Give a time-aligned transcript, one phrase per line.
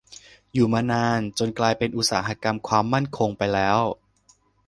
[0.53, 3.79] อยู่มานานจนเป็น "อุตสาหกรรมความมั่นคง" ไปแล้ว